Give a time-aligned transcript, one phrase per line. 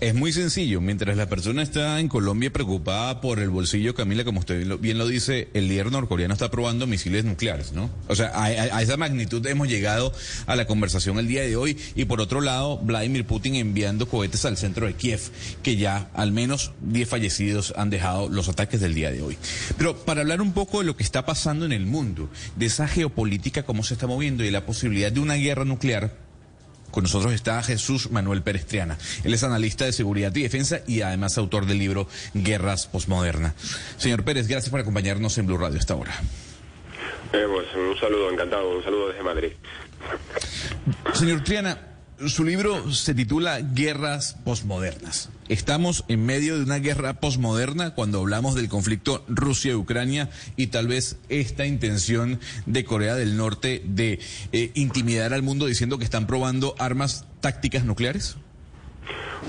[0.00, 0.80] Es muy sencillo.
[0.80, 5.06] Mientras la persona está en Colombia preocupada por el bolsillo, Camila, como usted bien lo
[5.06, 7.90] dice, el líder norcoreano está probando misiles nucleares, ¿no?
[8.08, 10.10] O sea, a, esa magnitud hemos llegado
[10.46, 11.76] a la conversación el día de hoy.
[11.96, 15.20] Y por otro lado, Vladimir Putin enviando cohetes al centro de Kiev,
[15.62, 19.36] que ya al menos 10 fallecidos han dejado los ataques del día de hoy.
[19.76, 22.88] Pero para hablar un poco de lo que está pasando en el mundo, de esa
[22.88, 26.29] geopolítica, cómo se está moviendo y la posibilidad de una guerra nuclear,
[26.90, 28.98] con nosotros está Jesús Manuel Perestriana.
[29.24, 33.54] Él es analista de seguridad y defensa y además autor del libro Guerras Postmoderna.
[33.96, 36.12] Señor Pérez, gracias por acompañarnos en Blue Radio esta hora.
[37.32, 39.52] Eh, pues, un saludo, encantado, un saludo desde Madrid.
[41.14, 41.78] Señor Triana,
[42.26, 45.30] su libro se titula Guerras Postmodernas.
[45.50, 51.18] Estamos en medio de una guerra posmoderna cuando hablamos del conflicto Rusia-Ucrania y tal vez
[51.28, 54.20] esta intención de Corea del Norte de
[54.52, 58.36] eh, intimidar al mundo diciendo que están probando armas tácticas nucleares.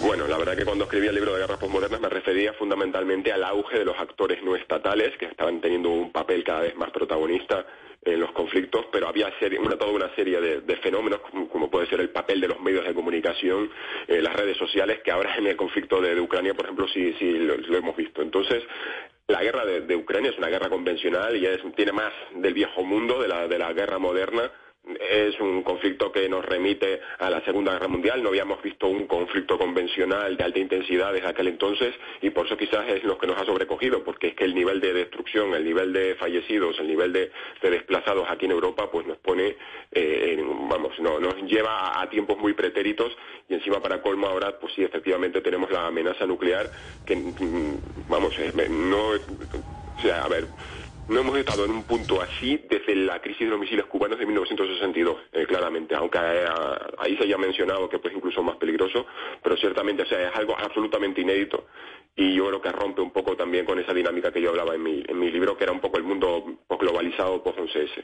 [0.02, 3.44] Bueno, la verdad que cuando escribí el libro de guerras posmodernas me refería fundamentalmente al
[3.44, 7.64] auge de los actores no estatales que estaban teniendo un papel cada vez más protagonista
[8.04, 11.22] en los conflictos, pero había una, toda una serie de, fenómenos,
[11.52, 13.70] como, puede ser el papel de los medios de comunicación,
[14.08, 17.32] eh, las redes sociales, que ahora en el conflicto de, Ucrania, por ejemplo, sí, sí
[17.32, 18.22] lo, hemos visto.
[18.22, 18.64] Entonces,
[19.28, 23.28] la guerra de, Ucrania es una guerra convencional y tiene más del viejo mundo, de
[23.28, 24.52] la, de la guerra moderna,
[25.00, 28.22] es un conflicto que nos remite a la Segunda Guerra Mundial.
[28.22, 32.58] No habíamos visto un conflicto convencional de alta intensidad desde aquel entonces y por eso
[32.58, 35.64] quizás es lo que nos ha sobrecogido, porque es que el nivel de destrucción, el
[35.64, 37.32] nivel de fallecidos, el nivel de,
[37.62, 39.56] desplazados aquí en Europa, pues nos pone,
[39.92, 43.16] eh, vamos, no, nos lleva a, tiempos muy pretéritos
[43.48, 46.70] y encima para colmo ahora, pues sí, efectivamente tenemos la amenaza nuclear
[47.06, 48.34] que, mm, vamos,
[48.70, 50.48] no, o sea, a ver
[51.12, 54.26] no hemos estado en un punto así desde la crisis de los misiles cubanos de
[54.26, 56.46] 1962, eh, claramente, aunque eh,
[56.98, 59.06] ahí se haya mencionado que pues incluso más peligroso,
[59.44, 61.68] pero ciertamente sea, es algo absolutamente inédito
[62.16, 64.84] y yo creo que rompe un poco también con esa dinámica que yo hablaba en
[64.84, 66.46] mi, en mi libro, que era un poco el mundo
[66.80, 68.04] globalizado post-11S.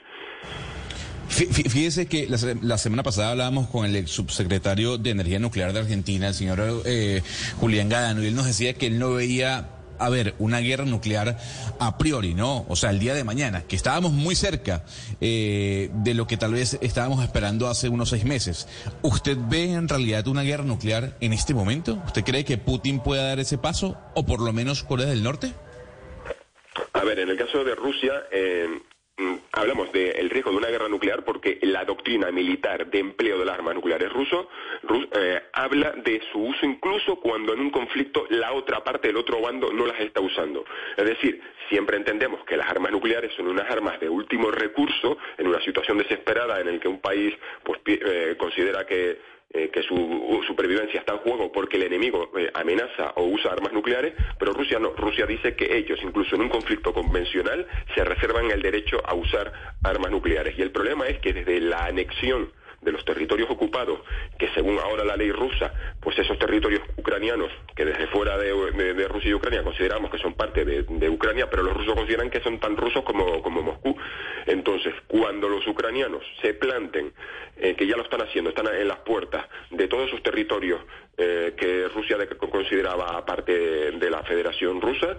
[1.30, 6.30] Fíjese que la, semana pasada hablábamos con el ex subsecretario de Energía Nuclear de Argentina,
[6.30, 7.22] el señor eh,
[7.60, 11.38] Julián Gadano, y él nos decía que él no veía a ver, una guerra nuclear
[11.80, 12.66] a priori, ¿no?
[12.70, 14.84] O sea, el día de mañana, que estábamos muy cerca
[15.22, 18.68] eh, de lo que tal vez estábamos esperando hace unos seis meses.
[19.02, 22.02] ¿Usted ve en realidad una guerra nuclear en este momento?
[22.06, 23.98] ¿Usted cree que Putin pueda dar ese paso?
[24.14, 25.54] ¿O por lo menos Corea del Norte?
[26.94, 28.68] A ver, en el caso de Rusia, eh,
[29.52, 33.74] hablamos del riesgo de una guerra nuclear porque la doctrina militar de empleo del arma
[33.74, 34.50] nuclear es ruso,
[35.14, 39.42] eh, habla de su uso incluso cuando en un conflicto la otra parte del otro
[39.42, 40.66] bando no las está usando.
[40.96, 45.48] Es decir, siempre entendemos que las armas nucleares son unas armas de último recurso en
[45.48, 47.34] una situación desesperada en la que un país
[47.64, 52.52] pues, eh, considera que eh, que su supervivencia está en juego porque el enemigo eh,
[52.54, 54.90] amenaza o usa armas nucleares, pero Rusia no.
[54.92, 57.66] Rusia dice que ellos, incluso en un conflicto convencional,
[57.96, 59.52] se reservan el derecho a usar
[59.84, 60.58] armas nucleares.
[60.58, 62.52] Y el problema es que desde la anexión
[62.82, 64.00] de los territorios ocupados,
[64.38, 69.32] que según ahora la ley rusa, pues esos territorios ucranianos, que desde fuera de, Rusia
[69.32, 72.78] y Ucrania consideramos que son parte de, Ucrania, pero los rusos consideran que son tan
[72.78, 73.96] rusos como, como Moscú.
[74.46, 77.14] Entonces, cuando los ucranianos se planten,
[77.58, 80.80] eh, que ya lo están haciendo, están en las puertas de todos esos territorios
[81.18, 82.18] eh, que Rusia
[82.52, 85.18] consideraba parte de la Federación Rusa,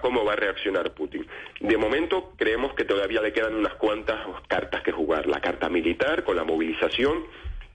[0.00, 1.26] cómo va a reaccionar Putin.
[1.60, 5.26] De momento creemos que todavía le quedan unas cuantas cartas que jugar.
[5.26, 7.24] La carta militar con la movilización,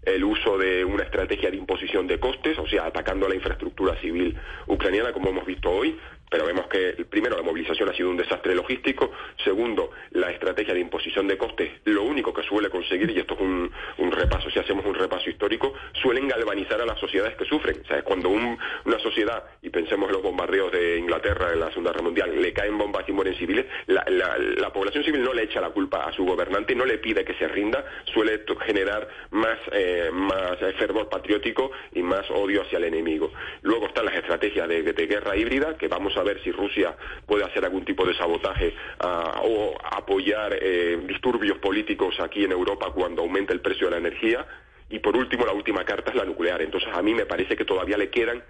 [0.03, 3.99] el uso de una estrategia de imposición de costes, o sea, atacando a la infraestructura
[3.99, 4.37] civil
[4.67, 5.99] ucraniana, como hemos visto hoy,
[6.29, 9.11] pero vemos que primero la movilización ha sido un desastre logístico,
[9.43, 13.41] segundo la estrategia de imposición de costes, lo único que suele conseguir, y esto es
[13.41, 13.71] un,
[14.11, 17.81] repaso, si hacemos un repaso histórico, suelen galvanizar a las sociedades que sufren.
[17.83, 21.91] O sea, cuando una sociedad, y pensemos en los bombardeos de Inglaterra en la Segunda
[21.91, 25.71] Guerra Mundial, le caen bombas y mueren civiles, la, población civil no le echa la
[25.71, 27.83] culpa a su gobernante, no le pide que se rinda,
[28.13, 33.31] suele generar más, eh, más fervor patriótico y más odio hacia el enemigo.
[33.61, 36.95] Luego están las estrategias de, de guerra híbrida, que vamos a a ver si Rusia
[37.25, 42.91] puede hacer algún tipo de sabotaje ah, o apoyar eh, disturbios políticos aquí en Europa
[42.93, 44.45] cuando aumente el precio de la energía
[44.89, 46.61] Y por último, la última carta es la nuclear.
[46.61, 48.41] Entonces, a mí me parece que todavía le quedan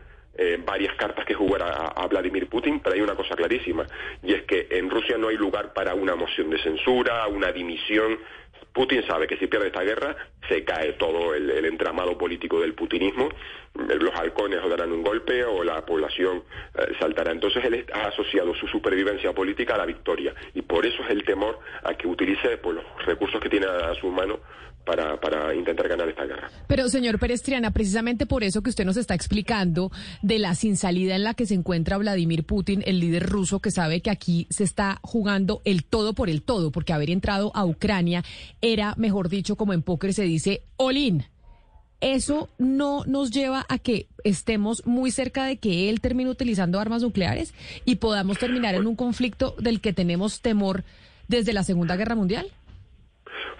[0.41, 3.85] eh, varias cartas que jugar a, Vladimir Putin, pero hay una cosa clarísima,
[4.23, 8.17] y es que en Rusia no hay lugar para una moción de censura, una dimisión.
[8.71, 10.15] Putin sabe que si pierde esta guerra
[10.47, 13.27] se cae todo el, entramado político del putinismo,
[13.87, 16.43] los halcones darán un golpe o la población
[16.75, 17.31] eh, saltará.
[17.31, 21.23] Entonces él ha asociado su supervivencia política a la victoria y por eso es el
[21.23, 24.39] temor a que utilice pues, los recursos que tiene a su mano
[24.85, 26.49] para, para intentar ganar esta guerra.
[26.67, 29.91] Pero, señor Pérez Triana, precisamente por eso que usted nos está explicando
[30.21, 33.71] de la sin salida en la que se encuentra Vladimir Putin, el líder ruso, que
[33.71, 37.65] sabe que aquí se está jugando el todo por el todo, porque haber entrado a
[37.65, 38.23] Ucrania
[38.61, 40.97] era, mejor dicho, como en póker se dice, all
[42.01, 47.01] ¿Eso no nos lleva a que estemos muy cerca de que él termine utilizando armas
[47.01, 47.53] nucleares
[47.83, 50.83] y podamos terminar en un conflicto del que tenemos temor
[51.27, 52.51] desde la Segunda Guerra Mundial?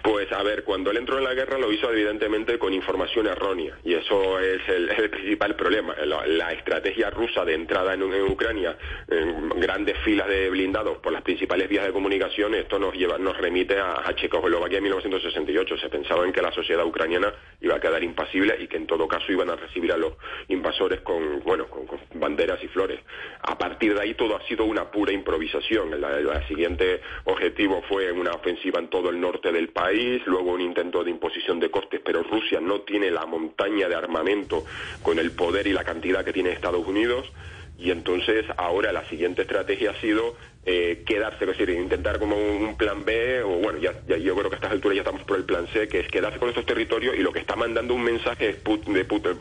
[0.02, 3.76] Pues a ver, cuando él entró en la guerra lo hizo evidentemente con información errónea
[3.84, 5.94] y eso es el, principal problema.
[6.04, 8.76] La, estrategia rusa de entrada en, Ucrania
[9.08, 13.36] en grandes filas de blindados por las principales vías de comunicación, esto nos lleva, nos
[13.36, 15.78] remite a, Checoslovaquia en 1968.
[15.78, 19.06] Se pensaba en que la sociedad ucraniana iba a quedar impasible y que en todo
[19.06, 20.14] caso iban a recibir a los
[20.48, 23.00] invasores con, bueno, con, banderas y flores.
[23.42, 25.92] A partir de ahí todo ha sido una pura improvisación.
[25.92, 31.04] El siguiente objetivo fue una ofensiva en todo el norte del país luego un intento
[31.04, 34.64] de imposición de costes, pero Rusia no tiene la montaña de armamento
[35.02, 37.30] con el poder y la cantidad que tiene Estados Unidos.
[37.78, 42.76] Y entonces ahora la siguiente estrategia ha sido eh, quedarse, es decir, intentar como un
[42.76, 45.44] plan B, o bueno, ya, yo creo que a estas alturas ya estamos por el
[45.44, 48.50] plan C, que es quedarse con estos territorios y lo que está mandando un mensaje
[48.50, 49.32] es Putin, de Putin,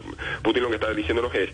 [0.41, 1.49] Putin lo que está diciéndonos es,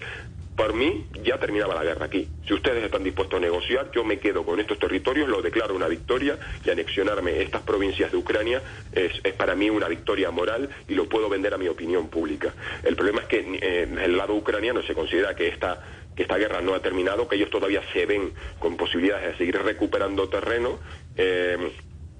[0.55, 2.29] por mí ya terminaba la guerra aquí.
[2.47, 5.87] Si ustedes están dispuestos a negociar, yo me quedo con estos territorios, lo declaro una
[5.87, 8.61] victoria y anexionarme estas provincias de Ucrania
[8.93, 12.53] es, para mí una victoria moral y lo puedo vender a mi opinión pública.
[12.83, 15.83] El problema es que eh, el lado ucraniano se considera que esta
[16.15, 19.61] que esta guerra no ha terminado, que ellos todavía se ven con posibilidades de seguir
[19.61, 20.79] recuperando terreno.
[21.17, 21.57] Eh,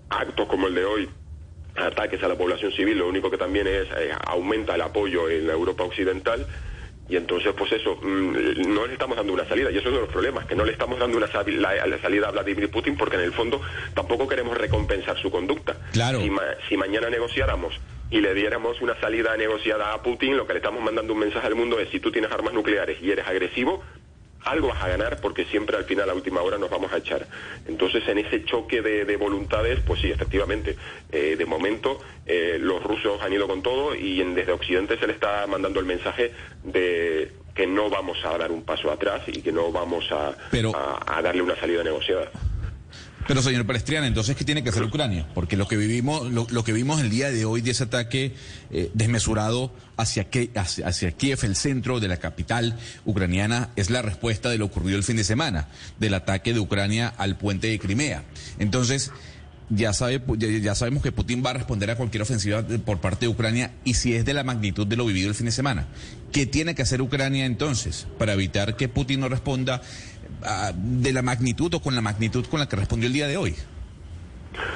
[0.09, 1.09] actos como el de hoy
[1.77, 5.47] ataques a la población civil, lo único que también es eh, aumenta el apoyo en
[5.47, 6.45] la Europa occidental
[7.07, 9.69] y entonces, pues eso, mm, no le estamos dando una salida.
[9.69, 12.28] Y eso es uno de los problemas, que no le estamos dando una la, salida
[12.28, 13.62] a Vladimir Putin porque en el fondo
[13.94, 15.75] tampoco queremos recompensar su conducta.
[15.94, 16.19] Claro.
[16.19, 16.31] Si,
[16.68, 17.80] si mañana negociáramos
[18.10, 21.46] y le diéramos una salida negociada a Putin, lo que le estamos mandando un mensaje
[21.46, 23.84] al mundo es si tú tienes armas nucleares y eres agresivo,
[24.45, 27.27] algo vas a ganar porque siempre al final, a última hora, nos vamos a echar.
[27.68, 30.75] Entonces, en ese choque de, voluntades, pues sí, efectivamente,
[31.12, 35.13] eh, de momento eh, los rusos han ido con todo y desde Occidente se le
[35.13, 36.31] está mandando el mensaje
[36.63, 40.36] de que no vamos a dar un paso atrás y que no vamos a,
[41.07, 42.30] a darle una salida negociada.
[43.27, 45.27] Pero señor Palestriana, entonces, ¿qué tiene que hacer Ucrania?
[45.33, 48.33] Porque lo que vivimos, lo, que vimos el día de hoy de ese ataque
[48.69, 54.60] eh, desmesurado hacia, hacia, Kiev, el centro de la capital ucraniana, es la respuesta de
[54.60, 55.68] lo ocurrido el fin de semana,
[56.00, 58.24] del ataque de Ucrania al puente de Crimea.
[58.60, 59.12] Entonces,
[59.69, 63.30] ya, sabe, ya, sabemos que Putin va a responder a cualquier ofensiva por parte de
[63.30, 65.88] Ucrania y si es de la magnitud de lo vivido el fin de semana.
[66.31, 69.81] ¿Qué tiene que hacer Ucrania entonces para evitar que Putin no responda
[70.74, 73.56] de la magnitud o con la magnitud con la que respondió el día de hoy?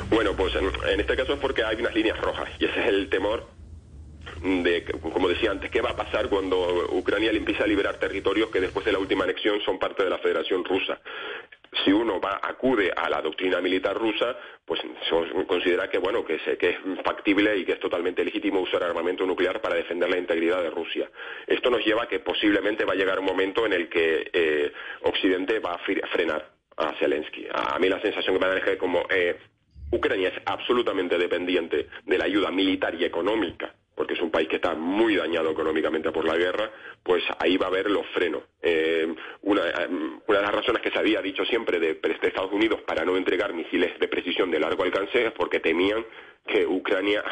[0.10, 3.10] Bueno, pues en, este caso es porque hay unas líneas rojas y ese es el
[3.10, 3.48] temor
[4.42, 8.50] de, como decía antes, qué va a pasar cuando Ucrania le empieza a liberar territorios
[8.50, 11.00] que después de la última anexión son parte de la Federación Rusa
[11.84, 14.36] si uno va acude a la doctrina militar rusa,
[14.66, 19.26] pues se considera que bueno que, es factible y que es totalmente legítimo usar armamento
[19.26, 21.10] nuclear para defender la integridad de Rusia.
[21.48, 24.72] Esto nos lleva a que posiblemente va a llegar un momento en el que eh,
[25.04, 27.48] Occidente va a frenar a Zelensky.
[27.52, 29.38] A, mí la sensación que me da es que como eh,
[29.92, 34.56] Ucrania es absolutamente dependiente de la ayuda militar y económica porque es un país que
[34.56, 36.72] está muy dañado económicamente por la guerra,
[37.04, 38.44] pues ahí va a haber los frenos.
[38.62, 39.62] Eh, una,
[40.26, 43.18] una, de las razones que se había dicho siempre de, de, Estados Unidos para no
[43.18, 46.06] entregar misiles de precisión de largo alcance es porque temían
[46.48, 47.26] que Ucrania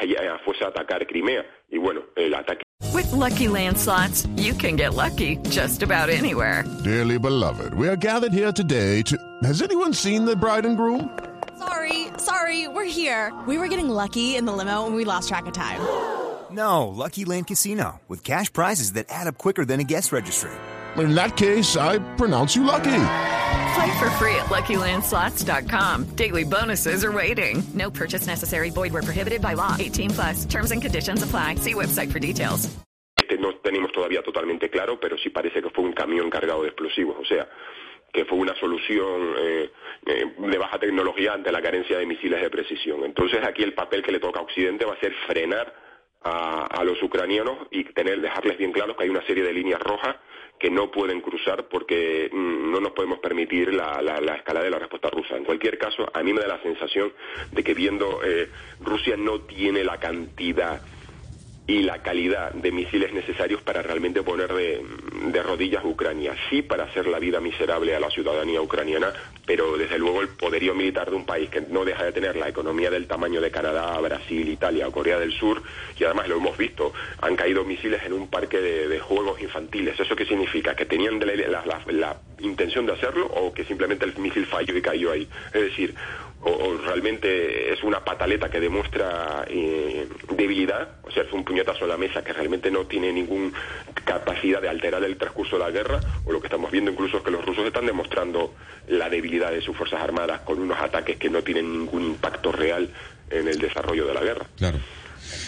[0.44, 1.46] fuese a atacar Crimea.
[1.70, 2.64] Y bueno, el ataque.
[2.94, 6.66] With lucky landslots, you can get lucky just about anywhere.
[6.84, 9.18] Dearly beloved, we are gathered here today to.
[9.44, 11.18] Has anyone seen the bride and groom?
[11.58, 13.32] Sorry, sorry, we're here.
[13.48, 16.27] We were getting lucky in the limo and we lost track of time.
[16.52, 20.52] No, Lucky Land Casino, with cash prizes that add up quicker than a guest registry.
[20.98, 23.04] In that case, I pronounce you lucky.
[23.76, 26.16] Play for free at LuckyLandSlots.com.
[26.16, 27.64] Daily bonuses are waiting.
[27.74, 28.70] No purchase necessary.
[28.70, 29.76] Void where prohibited by law.
[29.78, 30.46] 18 plus.
[30.46, 31.56] Terms and conditions apply.
[31.56, 32.70] See website for details.
[33.16, 36.70] Este no tenemos todavía totalmente claro, pero sí parece que fue un camión cargado de
[36.70, 37.18] explosivos.
[37.20, 37.48] O sea,
[38.12, 39.72] que fue una solución eh,
[40.06, 43.04] eh, de baja tecnología ante la carencia de misiles de precisión.
[43.04, 45.87] Entonces aquí el papel que le toca a Occidente va a ser frenar
[46.24, 49.82] a, a los ucranianos y tener, dejarles bien claros que hay una serie de líneas
[49.82, 50.18] rojas
[50.60, 54.72] que no pueden cruzar porque mm, no nos podemos permitir la, la, la, escalada de
[54.72, 55.38] la respuesta rusa.
[55.38, 57.14] En cualquier caso, a mí me da la sensación
[57.52, 60.82] de que viendo eh, Rusia no tiene la cantidad
[61.68, 64.82] y la calidad de misiles necesarios para realmente poner de,
[65.34, 66.34] de, rodillas a Ucrania.
[66.50, 69.12] Sí para hacer la vida miserable a la ciudadanía ucraniana,
[69.46, 72.48] pero desde luego el poderío militar de un país que no deja de tener la
[72.48, 75.62] economía del tamaño de Canadá, Brasil, Italia o Corea del Sur,
[76.00, 80.00] y además lo hemos visto, han caído misiles en un parque de, juegos infantiles.
[80.00, 80.76] ¿Eso qué significa?
[80.76, 84.82] ¿Que tenían la, la, la, intención de hacerlo o que simplemente el misil falló y
[84.82, 85.28] cayó ahí?
[85.54, 85.94] Es decir,
[86.48, 91.88] o, realmente es una pataleta que demuestra eh, debilidad, o sea, es un puñetazo a
[91.88, 93.52] la mesa que realmente no tiene ninguna
[94.06, 97.24] capacidad de alterar el transcurso de la guerra, o lo que estamos viendo incluso es
[97.24, 98.54] que los rusos están demostrando
[98.88, 102.90] la debilidad de sus fuerzas armadas con unos ataques que no tienen ningún impacto real
[103.30, 104.46] en el desarrollo de la guerra.
[104.58, 104.80] Claro.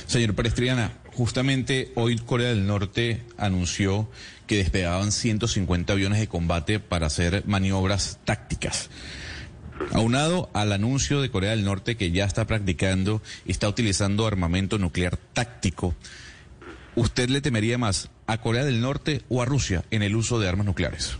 [0.07, 4.09] Señor Palestriana, justamente hoy Corea del Norte anunció
[4.47, 8.89] que despegaban 150 aviones de combate para hacer maniobras tácticas.
[9.93, 14.77] Aunado al anuncio de Corea del Norte que ya está practicando y está utilizando armamento
[14.77, 15.95] nuclear táctico,
[16.95, 20.47] ¿usted le temería más a Corea del Norte o a Rusia en el uso de
[20.47, 21.17] armas nucleares?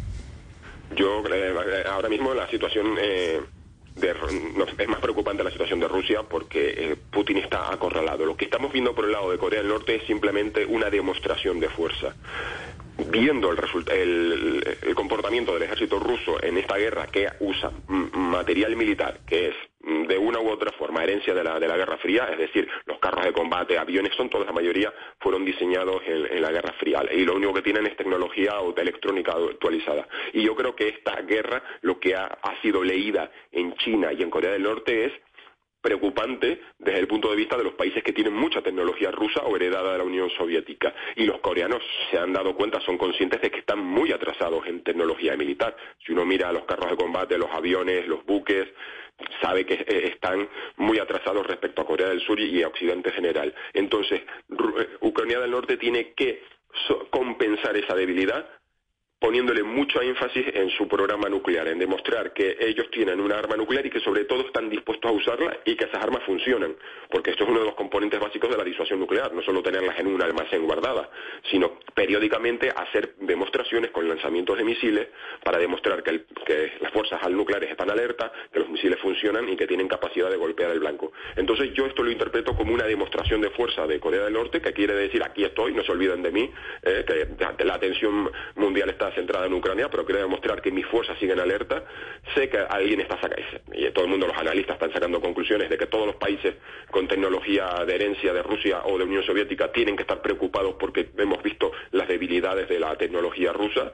[0.96, 3.42] Yo eh, ahora mismo la situación eh,
[3.96, 4.10] de,
[4.78, 8.26] es más preocupante la situación de Rusia porque eh, Putin está acorralado.
[8.26, 11.60] Lo que estamos viendo por el lado de Corea del Norte es simplemente una demostración
[11.60, 12.16] de fuerza
[13.10, 19.50] viendo el, el, comportamiento del ejército ruso en esta guerra que usa material militar, que
[19.50, 22.68] es de una u otra forma herencia de la, de la Guerra Fría, es decir,
[22.86, 26.74] los carros de combate, aviones, son todos, la mayoría fueron diseñados en, en la Guerra
[26.74, 30.08] Fría y lo único que tienen es tecnología electrónica actualizada.
[30.34, 34.22] Y yo creo que esta guerra, lo que ha, ha sido leída en China y
[34.22, 35.14] en Corea del Norte es
[35.82, 39.56] preocupante desde el punto de vista de los países que tienen mucha tecnología rusa o
[39.56, 40.94] heredada de la Unión Soviética.
[41.16, 41.82] Y los coreanos
[42.12, 45.76] se han dado cuenta, son conscientes de que están muy atrasados en tecnología militar.
[46.06, 48.68] Si uno mira los carros de combate, los aviones, los buques,
[49.42, 53.56] sabe que están muy atrasados respecto a Corea del Sur y a Occidente en general.
[53.74, 54.22] Entonces,
[55.02, 56.44] Ucrania del Norte tiene que
[57.10, 58.48] compensar esa debilidad
[59.20, 63.86] poniéndole mucho énfasis en su programa nuclear, en demostrar que ellos tienen una arma nuclear
[63.86, 66.74] y que sobre todo están dispuestos a usarla y que esas armas funcionan,
[67.10, 70.00] porque esto es uno de los componentes básicos de la disuasión nuclear, no solo tenerlas
[70.00, 71.10] en un almacén guardada,
[71.52, 75.08] sino periódicamente hacer demostraciones con lanzamientos de misiles
[75.44, 76.24] para demostrar que,
[76.80, 80.72] las fuerzas nucleares están alerta, que los misiles funcionan y que tienen capacidad de golpear
[80.72, 81.12] el blanco.
[81.36, 84.74] Entonces yo esto lo interpreto como una demostración de fuerza de Corea del Norte, que
[84.74, 86.50] quiere decir aquí estoy, no se olviden de mí,
[86.84, 87.06] eh,
[87.58, 91.40] que la atención mundial está centrada en Ucrania, pero quiero demostrar que mis fuerzas siguen
[91.40, 91.84] alerta.
[92.36, 95.78] Sé que alguien está sacando, y todo el mundo, los analistas, están sacando conclusiones de
[95.78, 96.56] que todos los países
[96.92, 101.10] con tecnología de herencia de Rusia o de Unión Soviética tienen que estar preocupados porque
[101.18, 103.92] hemos visto las debilidades de la tecnología rusa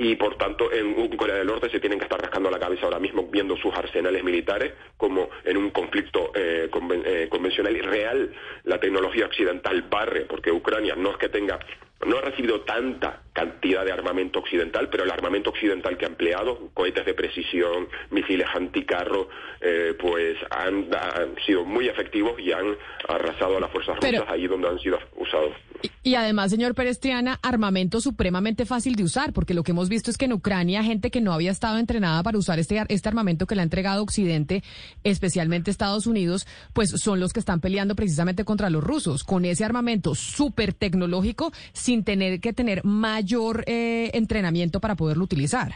[0.00, 3.00] y por tanto en Corea del Norte se tienen que estar rascando la cabeza ahora
[3.00, 6.70] mismo viendo sus arsenales militares como en un conflicto eh,
[7.04, 11.58] eh, convencional y real la tecnología occidental barre porque Ucrania no es que tenga
[12.06, 16.70] no ha recibido tanta cantidad de armamento occidental, pero el armamento occidental que ha empleado,
[16.74, 19.28] cohetes de precisión, misiles anticarro,
[19.60, 22.76] eh, pues han, han, sido muy efectivos y han
[23.08, 25.52] arrasado a las fuerzas pero, rusas ahí donde han sido usados.
[25.82, 30.10] Y, y además, señor Perestriana, armamento supremamente fácil de usar, porque lo que hemos visto
[30.10, 33.46] es que en Ucrania gente que no había estado entrenada para usar este, este armamento
[33.46, 34.64] que le ha entregado Occidente,
[35.04, 39.22] especialmente Estados Unidos, pues son los que están peleando precisamente contra los rusos.
[39.22, 43.27] Con ese armamento súper tecnológico, sin tener que tener mayor
[43.66, 45.72] eh, entrenamiento para poderlo utilizar.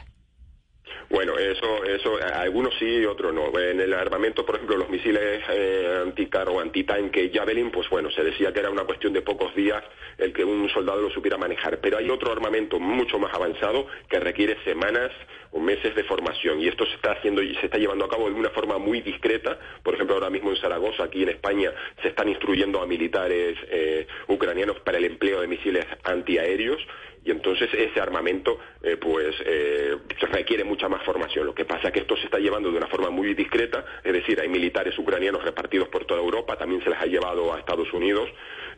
[1.13, 3.59] Bueno, eso, eso, algunos sí y otros no.
[3.59, 8.51] En el armamento, por ejemplo, los misiles eh, anticarro, antitanque Javelin, pues bueno, se decía
[8.51, 9.83] que era una cuestión de pocos días
[10.17, 11.81] el que un soldado lo supiera manejar.
[11.81, 15.11] Pero hay otro armamento mucho más avanzado que requiere semanas
[15.51, 18.31] o meses de formación y esto se está haciendo y se está llevando a cabo
[18.31, 19.59] de una forma muy discreta.
[19.83, 24.07] Por ejemplo, ahora mismo en Zaragoza, aquí en España, se están instruyendo a militares eh,
[24.29, 26.81] ucranianos para el empleo de misiles antiaéreos
[27.25, 29.97] y entonces ese armamento eh, pues eh,
[30.31, 31.47] requiere mucha más formación.
[31.47, 34.13] Lo que pasa es que esto se está llevando de una forma muy discreta, es
[34.13, 37.93] decir, hay militares ucranianos repartidos por toda Europa, también se les ha llevado a Estados
[37.93, 38.29] Unidos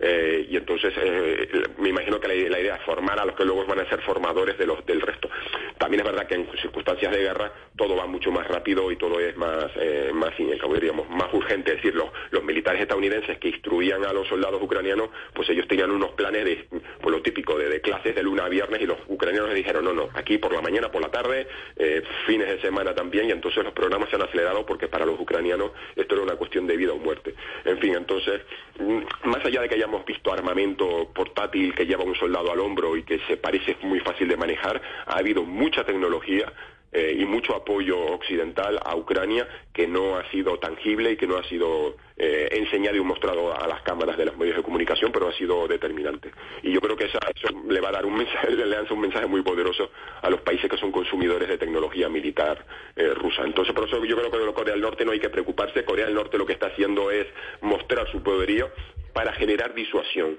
[0.01, 1.49] eh, y entonces eh,
[1.79, 4.01] me imagino que la, la, idea es formar a los que luego van a ser
[4.03, 5.29] formadores de los, del resto.
[5.79, 9.19] también es verdad que en circunstancias de guerra todo va mucho más rápido y todo
[9.21, 11.73] es más, eh, más, diríamos, más urgente.
[11.73, 15.91] Es decir, los, los militares estadounidenses que instruían a los soldados ucranianos, pues ellos tenían
[15.91, 16.69] unos planes de,
[17.01, 19.85] por lo típico, de, de clases de luna a viernes y los ucranianos les dijeron,
[19.85, 21.47] no, no, aquí por la mañana, por la tarde,
[21.77, 25.19] eh, fines de semana también, y entonces los programas se han acelerado porque para los
[25.19, 27.35] ucranianos esto era una cuestión de vida o muerte.
[27.65, 28.43] En fin, entonces,
[28.79, 32.97] mm, más allá de que hayamos visto armamento portátil que lleva un soldado al hombro
[32.97, 36.51] y que se parece muy fácil de manejar, ha habido mucha tecnología
[36.95, 41.37] eh, y mucho apoyo occidental a Ucrania que no ha sido tangible y que no
[41.37, 45.27] ha sido eh, enseñado y mostrado a las cámaras de los medios de comunicación, pero
[45.27, 46.31] ha sido determinante.
[46.63, 47.19] Y yo creo que eso
[47.69, 49.91] le va a dar un mensaje, le lanza un mensaje muy poderoso
[50.23, 53.43] a los países que son consumidores de tecnología militar eh, rusa.
[53.43, 55.85] Entonces, por eso yo creo que con Corea del Norte no hay que preocuparse.
[55.85, 57.27] Corea del Norte lo que está haciendo es
[57.61, 58.71] mostrar su poderío
[59.13, 60.39] para generar disuasión,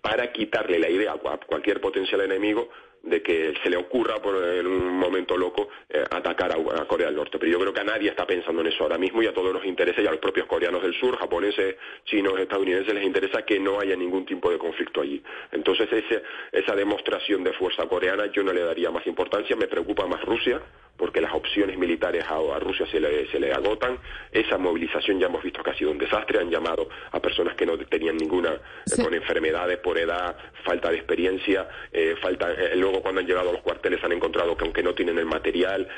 [0.00, 2.68] para quitarle la idea a cualquier potencial enemigo
[3.02, 7.38] de que se le ocurra por un momento loco eh, atacar a, Corea del Norte.
[7.38, 9.52] Pero yo creo que a nadie está pensando en eso ahora mismo y a todos
[9.52, 13.58] nos interesa, y a los propios coreanos del sur, japoneses, chinos, estadounidenses, les interesa que
[13.58, 15.22] no haya ningún tipo de conflicto allí.
[15.50, 20.06] Entonces ese, esa demostración de fuerza coreana yo no le daría más importancia, me preocupa
[20.06, 20.60] más Rusia,
[20.96, 23.98] porque las opciones militares a, Rusia se le, se le, agotan.
[24.30, 26.38] Esa movilización ya hemos visto que ha sido un desastre.
[26.38, 30.96] Han llamado a personas que no tenían ninguna, eh, con enfermedades por edad, falta de
[30.96, 34.82] experiencia, eh, falta, eh, luego cuando han llegado a los cuarteles han encontrado que aunque
[34.82, 35.88] no tienen el material,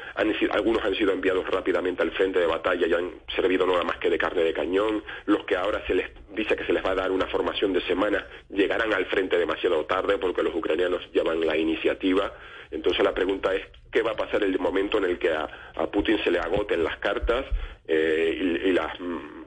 [0.51, 4.11] algunos han sido enviados rápidamente al frente de batalla y han servido nada más que
[4.11, 5.03] de carne de cañón.
[5.27, 7.81] Los que ahora se les dice que se les va a dar una formación de
[7.83, 12.33] semana llegarán al frente demasiado tarde porque los ucranianos llevan la iniciativa.
[12.71, 13.63] Entonces la pregunta es
[13.95, 15.49] qué va a pasar el momento en el que a,
[15.93, 17.45] Putin se le agoten las cartas
[17.87, 18.99] eh, y, las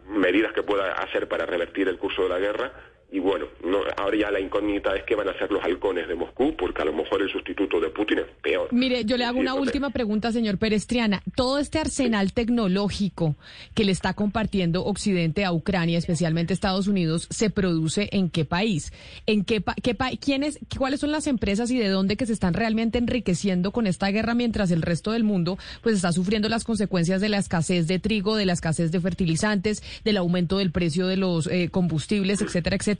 [0.08, 2.72] medidas que pueda hacer para revertir el curso de la guerra
[3.10, 6.16] y bueno, no, ahora ya la incógnita es qué van a hacer los halcones de
[6.16, 8.68] Moscú, porque a lo mejor el sustituto de Putin es peor.
[8.72, 11.24] Mire, yo le hago una última pregunta, señor Perestriana.
[11.34, 13.38] Todo este arsenal tecnológico
[13.74, 18.92] que le está compartiendo Occidente a Ucrania, especialmente Estados Unidos, ¿se produce en qué país?
[19.26, 22.98] ¿En qué, qué quiénes, cuáles son las empresas y de dónde que se están realmente
[22.98, 27.30] enriqueciendo con esta guerra mientras el resto del mundo pues está sufriendo las consecuencias de
[27.30, 31.48] la escasez de trigo, de la escasez de fertilizantes, del aumento del precio de los
[31.48, 32.97] eh, combustibles, etcétera, etcétera?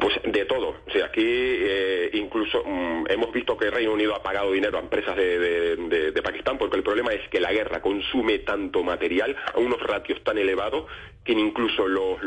[0.00, 0.76] Pues de todo.
[1.08, 6.12] Aquí eh, incluso mm, hemos visto que Reino Unido ha pagado dinero a empresas de,
[6.22, 10.36] Pakistán porque el problema es que la guerra consume tanto material a unos ratios tan
[10.36, 10.84] elevados
[11.24, 12.18] que incluso los,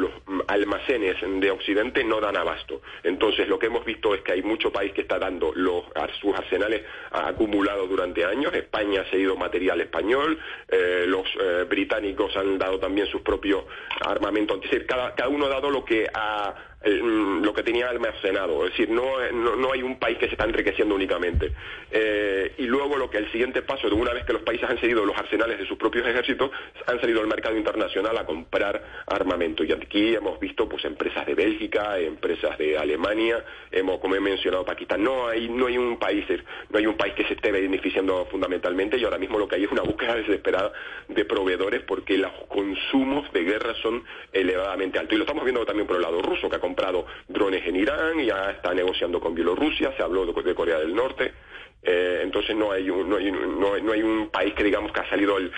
[0.48, 2.82] almacenes de Occidente no dan abasto.
[3.04, 5.86] Entonces, lo que hemos visto es que hay mucho país que está dando los,
[6.20, 8.54] sus arsenales acumulados durante años.
[8.54, 13.64] España ha cedido material español, eh, los eh, británicos han dado también sus propios
[14.02, 14.60] armamentos.
[14.88, 18.66] Cada, cada uno ha dado lo que ha lo que tenía almacenado.
[18.66, 21.52] Es decir, no, no, hay un país que se está enriqueciendo únicamente.
[21.92, 24.80] Eh, y luego lo que el siguiente paso, de una vez que los países han
[24.80, 26.50] cedido los arsenales de sus propios ejércitos,
[26.88, 29.64] han salido al mercado internacional a comprar armamento.
[29.64, 34.66] Y aquí hemos visto pues empresas de Bélgica, empresas de Alemania, hemos, como he mencionado,
[34.66, 35.04] Pakistán.
[35.04, 36.26] No hay, no hay un país,
[36.70, 39.66] no hay un país que se esté beneficiando fundamentalmente y ahora mismo lo que hay
[39.66, 40.72] es una búsqueda desesperada
[41.08, 45.14] de proveedores porque los consumos de guerra son elevadamente altos.
[45.14, 48.24] Y lo estamos viendo también por el lado ruso, que ha comprado drones en Irán,
[48.24, 51.34] ya está negociando con Bielorrusia, se habló de, Corea del Norte.
[51.84, 55.00] Eh, entonces no hay, un, no, hay, no, no, hay un país que digamos que
[55.00, 55.52] ha salido el,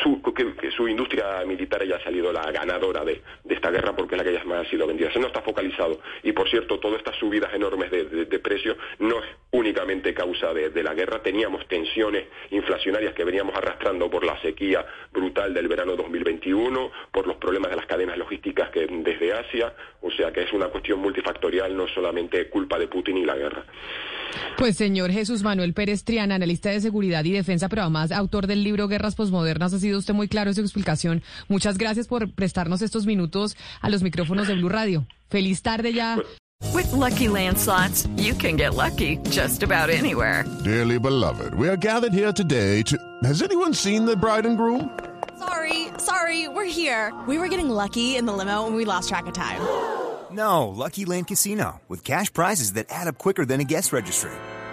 [0.00, 4.24] su, que, su industria militar haya salido la ganadora de, esta guerra porque es la
[4.24, 5.08] que ya más ha sido vendida.
[5.08, 6.00] Eso no está focalizado.
[6.22, 10.82] Y por cierto, todas estas subidas enormes de, de, precios no es únicamente causa de,
[10.82, 11.20] la guerra.
[11.20, 17.36] Teníamos tensiones inflacionarias que veníamos arrastrando por la sequía brutal del verano 2021, por los
[17.36, 19.74] problemas de las cadenas logísticas que desde Asia.
[20.00, 23.64] O sea que es una cuestión multifactorial, no solamente culpa de Putin y la guerra.
[24.56, 25.10] Pues señor
[25.40, 29.14] Jesús Manuel Pérez Triana, analista de seguridad y defensa, pero además autor del libro Guerras
[29.14, 31.22] Posmodernas, ha sido usted muy claro en su explicación.
[31.48, 35.06] Muchas gracias por prestarnos estos minutos a los micrófonos de Blue Radio.
[35.30, 36.18] Feliz tarde ya.
[36.74, 40.44] With lucky landslots, you can get lucky just about anywhere.
[40.62, 42.98] Dearly beloved, we are gathered here today to.
[43.24, 44.90] Has anyone seen the bride and groom?
[45.38, 47.14] Sorry, sorry, we're here.
[47.26, 49.62] We were getting lucky in the limo and we lost track of time.
[50.30, 54.32] No, Lucky Land Casino, with cash prizes that add up quicker than a guest registry.